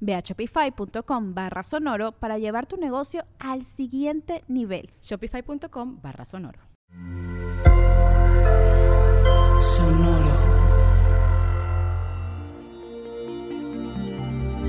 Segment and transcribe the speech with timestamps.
[0.00, 4.90] Ve a shopify.com barra sonoro para llevar tu negocio al siguiente nivel.
[5.02, 6.60] Shopify.com barra sonoro.
[9.60, 10.48] Sonoro.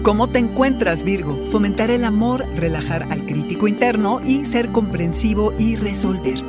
[0.03, 1.35] ¿Cómo te encuentras, Virgo?
[1.51, 6.41] Fomentar el amor, relajar al crítico interno y ser comprensivo y resolver.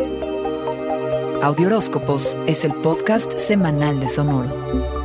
[1.42, 4.99] Audioróscopos es el podcast semanal de Sonoro.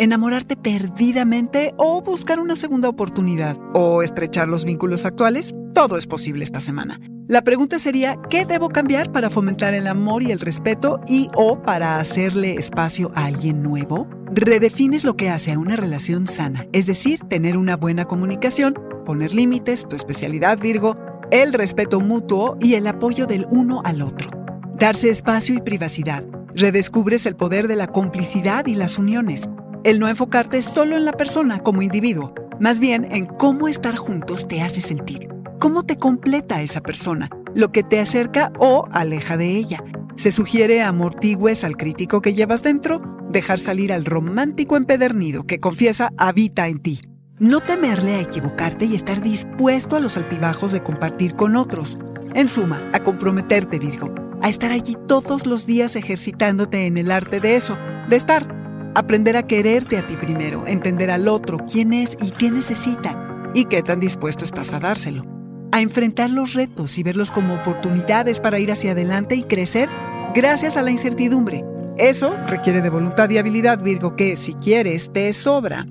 [0.00, 6.42] Enamorarte perdidamente o buscar una segunda oportunidad o estrechar los vínculos actuales, todo es posible
[6.42, 6.98] esta semana.
[7.28, 11.60] La pregunta sería, ¿qué debo cambiar para fomentar el amor y el respeto y o
[11.60, 14.08] para hacerle espacio a alguien nuevo?
[14.32, 19.34] Redefines lo que hace a una relación sana, es decir, tener una buena comunicación, poner
[19.34, 20.96] límites, tu especialidad Virgo,
[21.30, 24.30] el respeto mutuo y el apoyo del uno al otro.
[24.78, 26.24] Darse espacio y privacidad.
[26.54, 29.48] Redescubres el poder de la complicidad y las uniones
[29.84, 34.46] el no enfocarte solo en la persona como individuo, más bien en cómo estar juntos
[34.46, 35.28] te hace sentir,
[35.58, 39.82] cómo te completa esa persona, lo que te acerca o aleja de ella.
[40.16, 43.00] Se sugiere amortigües al crítico que llevas dentro,
[43.30, 47.00] dejar salir al romántico empedernido que confiesa habita en ti.
[47.38, 51.98] No temerle a equivocarte y estar dispuesto a los altibajos de compartir con otros.
[52.34, 54.12] En suma, a comprometerte, Virgo,
[54.42, 57.78] a estar allí todos los días ejercitándote en el arte de eso,
[58.10, 58.59] de estar
[58.94, 63.16] Aprender a quererte a ti primero, entender al otro, quién es y qué necesita,
[63.54, 65.24] y qué tan dispuesto estás a dárselo.
[65.70, 69.88] A enfrentar los retos y verlos como oportunidades para ir hacia adelante y crecer
[70.34, 71.64] gracias a la incertidumbre.
[71.98, 75.86] Eso requiere de voluntad y habilidad, Virgo, que si quieres te sobra.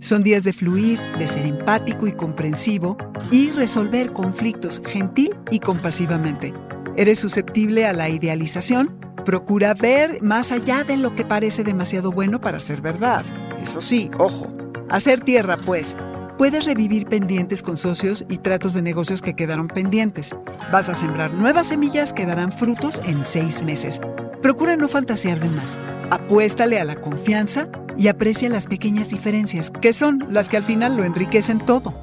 [0.00, 2.98] Son días de fluir, de ser empático y comprensivo
[3.30, 6.52] y resolver conflictos gentil y compasivamente.
[6.96, 12.40] Eres susceptible a la idealización Procura ver más allá de lo que parece demasiado bueno
[12.40, 13.24] para ser verdad.
[13.62, 14.48] Eso sí, ojo.
[14.88, 15.94] Hacer tierra, pues.
[16.38, 20.34] Puedes revivir pendientes con socios y tratos de negocios que quedaron pendientes.
[20.72, 24.00] Vas a sembrar nuevas semillas que darán frutos en seis meses.
[24.40, 25.78] Procura no fantasear de más.
[26.10, 30.96] Apuéstale a la confianza y aprecia las pequeñas diferencias, que son las que al final
[30.96, 31.94] lo enriquecen todo.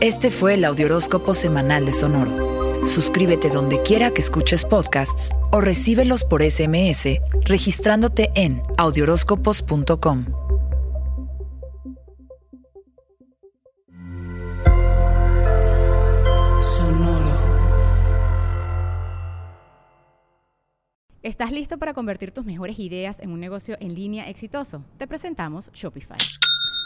[0.00, 2.55] Este fue el Audioróscopo Semanal de Sonoro.
[2.86, 10.26] Suscríbete donde quiera que escuches podcasts o recíbelos por SMS registrándote en audioróscopos.com.
[16.60, 17.36] Sonoro.
[21.24, 24.84] ¿Estás listo para convertir tus mejores ideas en un negocio en línea exitoso?
[24.96, 26.18] Te presentamos Shopify.